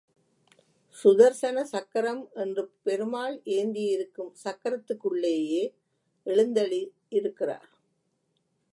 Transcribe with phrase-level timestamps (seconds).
[0.95, 5.63] சுதர்சன சக்கரம் என்று பெருமாள் ஏந்தியிருக்கும் சக்கரத்துக்குள்ளேயே
[6.25, 6.83] எழுந்தருளி
[7.09, 7.67] யிருக்கிறார்.